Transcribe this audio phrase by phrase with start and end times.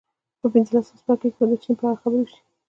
[0.39, 2.39] په پنځلسم څپرکي کې به د چین په اړه خبرې وشي